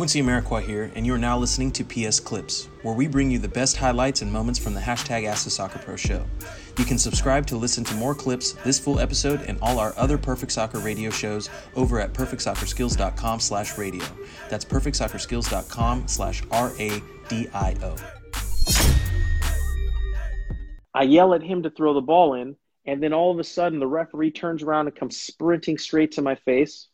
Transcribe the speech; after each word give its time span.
Quincy 0.00 0.22
Amarikwa 0.22 0.62
here, 0.62 0.90
and 0.94 1.04
you 1.04 1.12
are 1.12 1.18
now 1.18 1.36
listening 1.36 1.70
to 1.70 1.84
PS 1.84 2.20
Clips, 2.20 2.70
where 2.80 2.94
we 2.94 3.06
bring 3.06 3.30
you 3.30 3.38
the 3.38 3.46
best 3.46 3.76
highlights 3.76 4.22
and 4.22 4.32
moments 4.32 4.58
from 4.58 4.72
the 4.72 4.80
hashtag 4.80 5.26
Ask 5.26 5.44
the 5.44 5.50
Soccer 5.50 5.78
Pro 5.78 5.94
show. 5.94 6.24
You 6.78 6.86
can 6.86 6.96
subscribe 6.96 7.46
to 7.48 7.58
listen 7.58 7.84
to 7.84 7.94
more 7.96 8.14
clips, 8.14 8.52
this 8.64 8.78
full 8.78 8.98
episode, 8.98 9.42
and 9.42 9.58
all 9.60 9.78
our 9.78 9.92
other 9.98 10.16
Perfect 10.16 10.52
Soccer 10.52 10.78
radio 10.78 11.10
shows 11.10 11.50
over 11.76 12.00
at 12.00 12.14
perfectsoccerskills.com 12.14 13.40
slash 13.40 13.76
radio. 13.76 14.06
That's 14.48 14.64
perfectsoccerskills.com 14.64 16.08
slash 16.08 16.42
R-A-D-I-O. 16.50 17.96
I 20.94 21.02
yell 21.02 21.34
at 21.34 21.42
him 21.42 21.62
to 21.64 21.68
throw 21.68 21.92
the 21.92 22.00
ball 22.00 22.32
in, 22.36 22.56
and 22.86 23.02
then 23.02 23.12
all 23.12 23.32
of 23.32 23.38
a 23.38 23.44
sudden 23.44 23.78
the 23.78 23.86
referee 23.86 24.30
turns 24.30 24.62
around 24.62 24.86
and 24.86 24.96
comes 24.96 25.20
sprinting 25.20 25.76
straight 25.76 26.12
to 26.12 26.22
my 26.22 26.36
face 26.36 26.88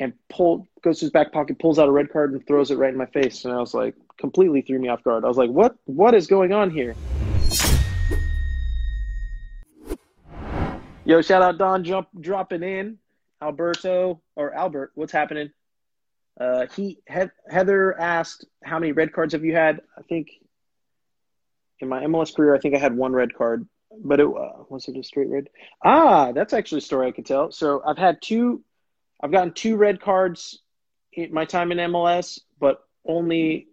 and 0.00 0.12
pull 0.28 0.68
goes 0.82 0.98
to 0.98 1.06
his 1.06 1.10
back 1.12 1.32
pocket, 1.32 1.58
pulls 1.58 1.78
out 1.78 1.88
a 1.88 1.92
red 1.92 2.12
card 2.12 2.32
and 2.32 2.46
throws 2.46 2.70
it 2.70 2.76
right 2.76 2.92
in 2.92 2.98
my 2.98 3.06
face. 3.06 3.44
And 3.44 3.54
I 3.54 3.58
was 3.58 3.74
like, 3.74 3.94
completely 4.18 4.62
threw 4.62 4.78
me 4.78 4.88
off 4.88 5.02
guard. 5.04 5.24
I 5.24 5.28
was 5.28 5.36
like, 5.36 5.50
what 5.50 5.76
what 5.84 6.14
is 6.14 6.26
going 6.26 6.52
on 6.52 6.70
here? 6.70 6.94
Yo, 11.04 11.20
shout 11.20 11.42
out 11.42 11.58
Don 11.58 11.82
jump 11.84 12.08
dropping 12.20 12.62
in. 12.62 12.98
Alberto 13.42 14.22
or 14.36 14.54
Albert, 14.54 14.92
what's 14.94 15.12
happening? 15.12 15.50
Uh, 16.40 16.66
he 16.74 16.98
he- 17.12 17.24
Heather 17.50 17.98
asked 17.98 18.46
how 18.64 18.78
many 18.78 18.92
red 18.92 19.12
cards 19.12 19.32
have 19.32 19.44
you 19.44 19.54
had? 19.54 19.80
I 19.98 20.02
think 20.02 20.28
in 21.80 21.88
my 21.88 22.04
MLS 22.04 22.34
career, 22.34 22.54
I 22.54 22.58
think 22.58 22.74
I 22.76 22.78
had 22.78 22.96
one 22.96 23.12
red 23.12 23.34
card, 23.34 23.66
but 24.02 24.20
it 24.20 24.26
uh, 24.26 24.62
was 24.68 24.88
it 24.88 24.96
a 24.96 25.02
straight 25.02 25.28
red? 25.28 25.48
Ah, 25.84 26.30
that's 26.32 26.52
actually 26.52 26.78
a 26.78 26.82
story 26.82 27.08
I 27.08 27.10
could 27.10 27.26
tell. 27.26 27.50
So 27.50 27.82
I've 27.84 27.98
had 27.98 28.22
two, 28.22 28.62
I've 29.22 29.32
gotten 29.32 29.52
two 29.52 29.76
red 29.76 30.00
cards 30.00 30.58
in 31.12 31.32
my 31.32 31.44
time 31.44 31.72
in 31.72 31.78
MLS, 31.78 32.40
but 32.58 32.84
only, 33.06 33.68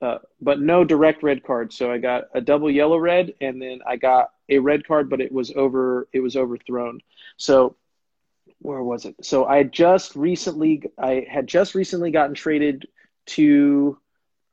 uh, 0.00 0.18
but 0.40 0.60
no 0.60 0.84
direct 0.84 1.22
red 1.22 1.42
cards. 1.44 1.76
So 1.76 1.90
I 1.90 1.98
got 1.98 2.24
a 2.34 2.40
double 2.40 2.70
yellow 2.70 2.98
red, 2.98 3.34
and 3.40 3.60
then 3.60 3.80
I 3.86 3.96
got 3.96 4.30
a 4.48 4.58
red 4.58 4.86
card, 4.86 5.08
but 5.08 5.20
it 5.20 5.32
was 5.32 5.52
over, 5.54 6.08
it 6.12 6.20
was 6.20 6.36
overthrown. 6.36 7.00
So 7.36 7.76
where 8.58 8.82
was 8.82 9.04
it? 9.04 9.14
So 9.22 9.44
I 9.46 9.62
just 9.62 10.16
recently, 10.16 10.82
I 10.98 11.26
had 11.30 11.46
just 11.46 11.74
recently 11.74 12.10
gotten 12.10 12.34
traded 12.34 12.86
to. 13.26 13.98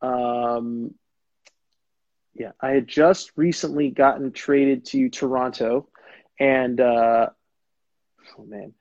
Um, 0.01 0.95
yeah, 2.33 2.51
I 2.59 2.71
had 2.71 2.87
just 2.87 3.31
recently 3.35 3.89
gotten 3.89 4.31
traded 4.31 4.85
to 4.85 5.09
Toronto, 5.09 5.89
and 6.39 6.79
uh, 6.79 7.29
oh 8.37 8.45
man, 8.45 8.73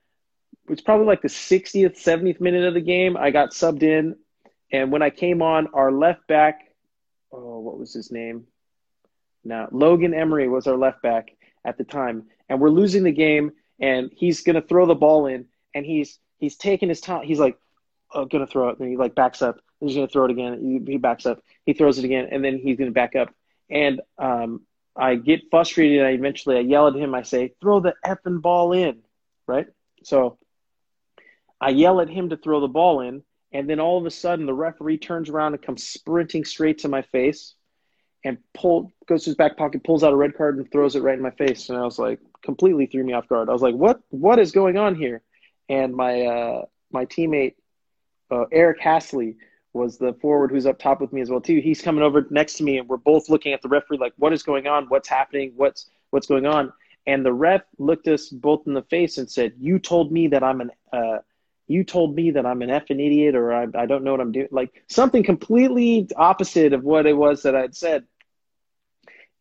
it's 0.70 0.80
probably 0.80 1.06
like 1.06 1.22
the 1.22 1.28
60th, 1.28 1.98
70th 1.98 2.40
minute 2.40 2.64
of 2.64 2.74
the 2.74 2.80
game. 2.80 3.16
I 3.16 3.30
got 3.30 3.50
subbed 3.50 3.82
in, 3.82 4.16
and 4.72 4.92
when 4.92 5.02
I 5.02 5.10
came 5.10 5.42
on, 5.42 5.68
our 5.74 5.92
left 5.92 6.26
back, 6.26 6.60
oh, 7.32 7.60
what 7.60 7.78
was 7.78 7.92
his 7.92 8.10
name? 8.10 8.46
Now 9.44 9.68
Logan 9.72 10.14
Emory 10.14 10.48
was 10.48 10.66
our 10.66 10.76
left 10.76 11.02
back 11.02 11.30
at 11.64 11.78
the 11.78 11.84
time, 11.84 12.24
and 12.48 12.60
we're 12.60 12.70
losing 12.70 13.04
the 13.04 13.12
game, 13.12 13.52
and 13.78 14.10
he's 14.14 14.42
gonna 14.42 14.62
throw 14.62 14.86
the 14.86 14.94
ball 14.94 15.26
in, 15.26 15.46
and 15.74 15.86
he's 15.86 16.18
he's 16.38 16.56
taking 16.56 16.88
his 16.88 17.00
time. 17.00 17.24
He's 17.24 17.40
like, 17.40 17.56
oh, 18.12 18.26
gonna 18.26 18.46
throw 18.46 18.68
it, 18.68 18.78
and 18.78 18.88
he 18.88 18.96
like 18.96 19.14
backs 19.14 19.40
up. 19.40 19.60
He's 19.80 19.94
gonna 19.94 20.08
throw 20.08 20.26
it 20.26 20.30
again. 20.30 20.82
He, 20.86 20.92
he 20.92 20.98
backs 20.98 21.24
up. 21.24 21.42
He 21.64 21.72
throws 21.72 21.98
it 21.98 22.04
again, 22.04 22.28
and 22.30 22.44
then 22.44 22.58
he's 22.58 22.76
gonna 22.76 22.90
back 22.90 23.16
up 23.16 23.34
and 23.70 24.00
um, 24.18 24.62
I 24.96 25.14
get 25.14 25.50
frustrated. 25.50 25.98
And 25.98 26.08
I 26.08 26.10
eventually 26.10 26.56
I 26.56 26.60
yell 26.60 26.88
at 26.88 26.94
him. 26.94 27.14
I 27.14 27.22
say, 27.22 27.54
"Throw 27.60 27.80
the 27.80 27.94
effing 28.04 28.42
ball 28.42 28.72
in!" 28.72 29.02
Right. 29.46 29.66
So 30.02 30.38
I 31.60 31.70
yell 31.70 32.00
at 32.00 32.08
him 32.08 32.30
to 32.30 32.36
throw 32.36 32.60
the 32.60 32.68
ball 32.68 33.00
in, 33.00 33.22
and 33.52 33.68
then 33.68 33.80
all 33.80 33.98
of 33.98 34.06
a 34.06 34.10
sudden 34.10 34.46
the 34.46 34.54
referee 34.54 34.98
turns 34.98 35.28
around 35.28 35.54
and 35.54 35.62
comes 35.62 35.86
sprinting 35.86 36.44
straight 36.44 36.78
to 36.78 36.88
my 36.88 37.02
face, 37.02 37.54
and 38.24 38.38
pull 38.54 38.92
goes 39.06 39.24
to 39.24 39.30
his 39.30 39.36
back 39.36 39.56
pocket, 39.56 39.84
pulls 39.84 40.04
out 40.04 40.12
a 40.12 40.16
red 40.16 40.36
card 40.36 40.56
and 40.56 40.70
throws 40.70 40.96
it 40.96 41.02
right 41.02 41.16
in 41.16 41.22
my 41.22 41.30
face. 41.30 41.68
And 41.68 41.78
I 41.78 41.84
was 41.84 41.98
like, 41.98 42.20
completely 42.42 42.86
threw 42.86 43.04
me 43.04 43.12
off 43.12 43.28
guard. 43.28 43.48
I 43.48 43.52
was 43.52 43.62
like, 43.62 43.74
"What? 43.74 44.00
What 44.10 44.38
is 44.38 44.52
going 44.52 44.76
on 44.76 44.94
here?" 44.94 45.22
And 45.68 45.94
my 45.94 46.22
uh, 46.22 46.64
my 46.92 47.06
teammate 47.06 47.54
uh, 48.30 48.44
Eric 48.52 48.80
Hassli 48.80 49.36
was 49.72 49.98
the 49.98 50.14
forward 50.14 50.50
who's 50.50 50.66
up 50.66 50.78
top 50.78 51.00
with 51.00 51.12
me 51.12 51.20
as 51.20 51.30
well 51.30 51.40
too. 51.40 51.60
He's 51.60 51.80
coming 51.80 52.02
over 52.02 52.26
next 52.30 52.54
to 52.54 52.64
me, 52.64 52.78
and 52.78 52.88
we're 52.88 52.96
both 52.96 53.28
looking 53.28 53.52
at 53.52 53.62
the 53.62 53.68
referee 53.68 53.98
like, 53.98 54.12
"What 54.16 54.32
is 54.32 54.42
going 54.42 54.66
on? 54.66 54.86
What's 54.86 55.08
happening? 55.08 55.52
What's 55.56 55.90
what's 56.10 56.26
going 56.26 56.46
on?" 56.46 56.72
And 57.06 57.24
the 57.24 57.32
ref 57.32 57.62
looked 57.78 58.08
us 58.08 58.28
both 58.28 58.66
in 58.66 58.74
the 58.74 58.82
face 58.82 59.18
and 59.18 59.30
said, 59.30 59.54
"You 59.58 59.78
told 59.78 60.12
me 60.12 60.28
that 60.28 60.42
I'm 60.42 60.60
an 60.60 60.70
uh, 60.92 61.18
you 61.70 61.84
told 61.84 62.14
me 62.14 62.32
that 62.32 62.46
I'm 62.46 62.62
an 62.62 62.70
effing 62.70 63.04
idiot, 63.04 63.34
or 63.34 63.52
I, 63.52 63.66
I 63.74 63.86
don't 63.86 64.04
know 64.04 64.12
what 64.12 64.20
I'm 64.20 64.32
doing." 64.32 64.48
Like 64.50 64.82
something 64.88 65.22
completely 65.22 66.08
opposite 66.16 66.72
of 66.72 66.84
what 66.84 67.06
it 67.06 67.16
was 67.16 67.42
that 67.42 67.54
I'd 67.54 67.76
said. 67.76 68.04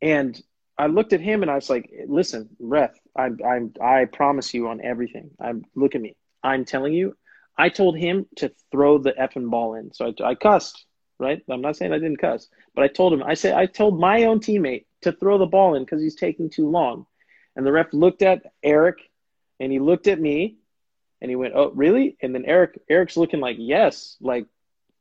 And 0.02 0.42
I 0.78 0.88
looked 0.88 1.14
at 1.14 1.22
him 1.22 1.42
and 1.42 1.52
I 1.52 1.56
was 1.56 1.70
like, 1.70 1.92
"Listen, 2.08 2.50
ref, 2.60 2.98
I 3.16 3.30
I 3.44 3.60
I 3.82 4.06
promise 4.06 4.54
you 4.54 4.68
on 4.68 4.82
everything. 4.82 5.32
I'm 5.40 5.66
look 5.76 5.96
at 5.96 6.02
me. 6.02 6.16
I'm 6.44 6.66
telling 6.66 6.94
you." 6.94 7.16
I 7.60 7.68
told 7.68 7.98
him 7.98 8.26
to 8.38 8.54
throw 8.72 9.00
the 9.00 9.12
effing 9.12 9.50
ball 9.50 9.74
in. 9.74 9.92
So 9.92 10.14
I, 10.22 10.30
I 10.30 10.36
cussed, 10.36 10.86
right? 11.20 11.44
I'm 11.50 11.60
not 11.60 11.76
saying 11.76 11.92
I 11.92 12.00
didn't 12.00 12.22
cuss, 12.22 12.48
but 12.74 12.86
I 12.86 12.88
told 12.88 13.12
him, 13.12 13.22
I 13.22 13.34
said, 13.34 13.54
I 13.54 13.66
told 13.66 14.00
my 14.00 14.24
own 14.24 14.40
teammate 14.40 14.86
to 15.02 15.12
throw 15.12 15.38
the 15.38 15.46
ball 15.46 15.76
in 15.76 15.84
because 15.84 16.02
he's 16.02 16.16
taking 16.16 16.50
too 16.50 16.70
long. 16.70 17.06
And 17.58 17.66
the 17.66 17.74
ref 17.74 17.92
looked 17.92 18.22
at 18.22 18.44
Eric 18.64 19.00
and 19.60 19.74
he 19.74 19.80
looked 19.80 20.08
at 20.08 20.22
me 20.22 20.56
and 21.22 21.30
he 21.30 21.36
went, 21.36 21.54
Oh, 21.56 21.72
really? 21.72 22.18
And 22.22 22.34
then 22.34 22.46
Eric, 22.46 22.82
Eric's 22.90 23.18
looking 23.18 23.40
like, 23.40 23.58
Yes, 23.60 24.18
like, 24.22 24.46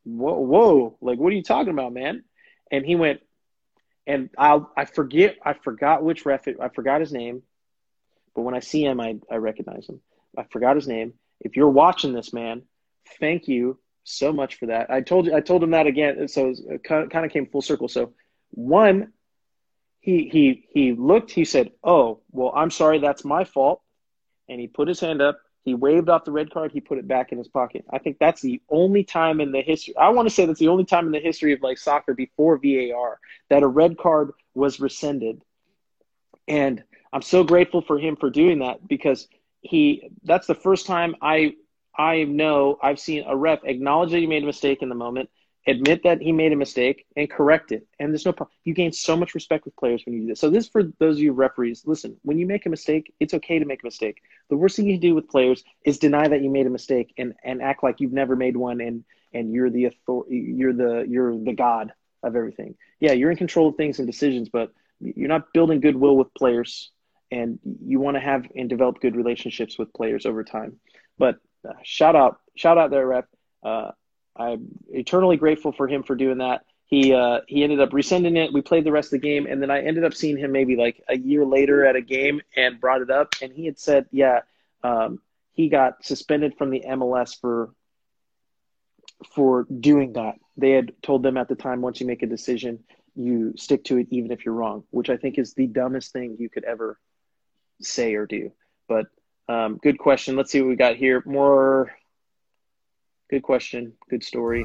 whoa, 0.05 0.39
whoa, 0.39 0.97
like, 1.01 1.19
what 1.19 1.33
are 1.33 1.37
you 1.37 1.43
talking 1.43 1.73
about, 1.73 1.93
man? 1.93 2.25
And 2.71 2.85
he 2.85 2.97
went, 2.97 3.21
and 4.07 4.31
I'll, 4.39 4.71
I 4.77 4.85
forget, 4.85 5.37
I 5.45 5.53
forgot 5.53 6.03
which 6.03 6.25
ref, 6.25 6.47
I 6.49 6.69
forgot 6.69 7.01
his 7.01 7.13
name, 7.13 7.43
but 8.35 8.43
when 8.43 8.55
I 8.55 8.61
see 8.61 8.85
him, 8.85 9.01
I, 9.01 9.17
I 9.31 9.37
recognize 9.37 9.89
him. 9.89 10.01
I 10.37 10.45
forgot 10.45 10.77
his 10.77 10.89
name 10.89 11.15
if 11.41 11.57
you're 11.57 11.69
watching 11.69 12.13
this, 12.13 12.33
man, 12.33 12.63
thank 13.21 13.49
you 13.49 13.79
so 14.05 14.33
much 14.33 14.57
for 14.57 14.67
that. 14.67 14.91
I 14.91 15.01
told 15.01 15.27
you, 15.27 15.35
I 15.35 15.41
told 15.41 15.63
him 15.63 15.71
that 15.71 15.87
again, 15.87 16.29
so 16.29 16.55
it 16.69 16.83
kind 16.85 17.13
of 17.13 17.31
came 17.31 17.47
full 17.47 17.63
circle. 17.63 17.89
So, 17.89 18.13
one, 18.51 19.13
he 20.01 20.29
he 20.29 20.67
he 20.71 20.93
looked. 20.93 21.31
He 21.31 21.45
said, 21.45 21.73
"Oh, 21.85 22.21
well, 22.31 22.53
I'm 22.55 22.71
sorry, 22.71 22.99
that's 22.99 23.25
my 23.25 23.45
fault," 23.45 23.83
and 24.49 24.61
he 24.61 24.67
put 24.67 24.89
his 24.89 25.01
hand 25.01 25.21
up. 25.21 25.39
He 25.65 25.75
waved 25.75 26.09
off 26.09 26.25
the 26.25 26.33
red 26.33 26.51
card. 26.51 26.73
He 26.73 26.81
put 26.81 26.99
it 26.99 27.07
back 27.07 27.33
in 27.33 27.39
his 27.39 27.49
pocket. 27.49 27.85
I 27.91 27.99
think 27.99 28.19
that's 28.19 28.41
the 28.41 28.63
only 28.71 29.05
time 29.05 29.41
in 29.41 29.53
the 29.53 29.61
history. 29.61 29.97
I 29.97 30.09
want 30.11 30.29
to 30.29 30.35
say 30.35 30.47
that's 30.47 30.61
the 30.61 30.69
only 30.69 30.85
time 30.85 31.07
in 31.07 31.13
the 31.13 31.21
history 31.21 31.53
of 31.53 31.63
like 31.63 31.79
soccer 31.79 32.15
before 32.15 32.59
VAR 32.59 33.19
that 33.51 33.63
a 33.63 33.67
red 33.67 33.99
card 33.99 34.33
was 34.55 34.81
rescinded, 34.81 35.43
and 36.47 36.83
I'm 37.13 37.23
so 37.23 37.45
grateful 37.45 37.83
for 37.83 37.99
him 37.99 38.17
for 38.17 38.31
doing 38.31 38.61
that 38.61 38.87
because 38.87 39.29
he 39.61 40.11
that's 40.25 40.47
the 40.47 40.55
first 40.55 40.87
time 40.87 41.17
I 41.21 41.55
I 41.97 42.25
know 42.25 42.79
I've 42.83 43.01
seen 43.01 43.25
a 43.27 43.37
ref 43.37 43.61
acknowledge 43.65 44.13
that 44.13 44.19
he 44.19 44.27
made 44.27 44.45
a 44.45 44.47
mistake 44.47 44.83
in 44.83 44.89
the 44.89 44.95
moment, 44.95 45.31
admit 45.67 46.03
that 46.05 46.21
he 46.21 46.33
made 46.33 46.53
a 46.53 46.57
mistake, 46.57 47.07
and 47.17 47.31
correct 47.31 47.73
it. 47.73 47.87
And 47.99 48.13
there's 48.13 48.25
no 48.25 48.33
problem. 48.33 48.55
You 48.65 48.75
gain 48.75 48.93
so 48.93 49.17
much 49.17 49.35
respect 49.35 49.65
with 49.65 49.77
players 49.77 50.03
when 50.05 50.15
you 50.15 50.21
do 50.23 50.27
this. 50.29 50.41
So 50.41 50.51
this 50.51 50.65
is 50.65 50.71
for 50.71 50.85
those 50.99 51.17
of 51.17 51.23
you 51.23 51.33
referees. 51.33 51.83
Listen, 51.87 52.17
when 52.23 52.39
you 52.39 52.47
make 52.47 52.67
a 52.67 52.71
mistake, 52.71 53.13
it's 53.21 53.35
okay 53.35 53.59
to 53.59 53.65
make 53.65 53.83
a 53.83 53.87
mistake. 53.87 54.23
The 54.49 54.57
worst 54.57 54.77
thing 54.77 54.87
you 54.87 54.95
can 54.95 55.01
do 55.01 55.15
with 55.15 55.29
players 55.29 55.63
is 55.85 55.99
deny 55.99 56.27
that 56.29 56.43
you 56.43 56.51
made 56.51 56.67
a 56.67 56.71
mistake 56.71 57.13
and, 57.19 57.35
and 57.45 57.63
act 57.63 57.83
like 57.83 58.01
you've 58.01 58.13
never 58.13 58.37
made 58.37 58.57
one 58.57 58.81
and 58.81 59.05
and 59.35 59.53
you're 59.53 59.69
the 59.69 59.89
author- 59.89 60.33
you're 60.33 60.73
the 60.73 61.05
you're 61.07 61.39
the 61.39 61.53
god 61.53 61.93
of 62.23 62.35
everything. 62.35 62.75
Yeah, 63.01 63.13
you're 63.13 63.31
in 63.31 63.37
control 63.37 63.69
of 63.69 63.77
things 63.77 63.99
and 63.99 64.07
decisions, 64.07 64.49
but 64.49 64.73
you're 65.01 65.29
not 65.29 65.53
building 65.53 65.81
goodwill 65.81 66.17
with 66.17 66.33
players 66.35 66.91
and 67.31 67.59
you 67.85 68.01
want 68.01 68.17
to 68.17 68.21
have 68.21 68.47
and 68.57 68.69
develop 68.69 69.01
good 69.01 69.17
relationships 69.17 69.79
with 69.79 69.93
players 69.93 70.27
over 70.27 70.45
time. 70.45 70.81
But 71.19 71.37
uh, 71.69 71.75
shout 71.83 72.17
out, 72.17 72.41
shout 72.57 72.79
out 72.79 72.91
there, 72.91 73.07
rep. 73.07 73.29
Uh, 73.63 73.91
I'm 74.39 74.69
eternally 74.91 75.37
grateful 75.37 75.73
for 75.73 75.89
him 75.89 76.03
for 76.03 76.15
doing 76.15 76.39
that. 76.39 76.65
He 76.87 77.13
uh, 77.13 77.41
he 77.47 77.65
ended 77.65 77.81
up 77.81 77.93
rescinding 77.93 78.37
it. 78.37 78.53
We 78.53 78.63
played 78.63 78.85
the 78.85 78.93
rest 78.93 79.09
of 79.09 79.21
the 79.21 79.27
game, 79.27 79.47
and 79.47 79.61
then 79.61 79.71
I 79.71 79.83
ended 79.83 80.05
up 80.05 80.15
seeing 80.15 80.39
him 80.39 80.53
maybe 80.53 80.77
like 80.77 81.03
a 81.09 81.19
year 81.19 81.45
later 81.45 81.85
at 81.85 81.97
a 81.97 82.01
game 82.01 82.41
and 82.57 82.81
brought 82.81 83.03
it 83.03 83.11
up, 83.11 83.35
and 83.43 83.53
he 83.53 83.67
had 83.67 83.79
said, 83.79 84.07
yeah, 84.11 84.41
um, 84.83 85.21
he 85.53 85.69
got 85.69 86.05
suspended 86.05 86.57
from 86.57 86.71
the 86.71 86.85
MLS 86.89 87.39
for 87.39 87.71
for 89.35 89.65
doing 89.65 90.15
that. 90.15 90.37
They 90.57 90.71
had 90.71 90.93
told 91.03 91.23
them 91.23 91.37
at 91.37 91.49
the 91.49 91.57
time, 91.57 91.83
once 91.83 92.01
you 92.01 92.07
make 92.07 92.23
a 92.23 92.27
decision, 92.27 92.85
you 93.15 93.53
stick 93.57 93.85
to 93.85 93.99
it 93.99 94.07
even 94.11 94.31
if 94.31 94.45
you're 94.45 94.55
wrong, 94.55 94.85
which 94.91 95.11
I 95.11 95.17
think 95.17 95.39
is 95.39 95.55
the 95.55 95.67
dumbest 95.67 96.13
thing 96.13 96.37
you 96.39 96.49
could 96.49 96.65
ever 96.65 96.99
say 97.83 98.15
or 98.15 98.27
do. 98.27 98.53
But 98.89 99.07
um, 99.49 99.79
good 99.83 99.99
question. 99.99 100.37
Let's 100.37 100.53
see 100.53 100.61
what 100.61 100.69
we 100.69 100.77
got 100.77 100.97
here. 100.97 101.23
More 101.27 101.93
good 103.29 103.43
question. 103.43 103.93
Good 104.09 104.25
story. 104.25 104.65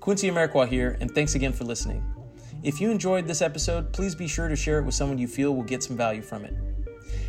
Quincy 0.00 0.30
Amarikwa 0.30 0.66
here, 0.66 0.96
and 1.00 1.10
thanks 1.14 1.34
again 1.34 1.52
for 1.52 1.64
listening. 1.64 2.02
If 2.62 2.80
you 2.80 2.90
enjoyed 2.90 3.26
this 3.26 3.42
episode, 3.42 3.92
please 3.92 4.14
be 4.14 4.26
sure 4.26 4.48
to 4.48 4.56
share 4.56 4.78
it 4.78 4.84
with 4.84 4.94
someone 4.94 5.18
you 5.18 5.28
feel 5.28 5.54
will 5.54 5.62
get 5.62 5.82
some 5.82 5.98
value 5.98 6.22
from 6.22 6.46
it. 6.46 6.54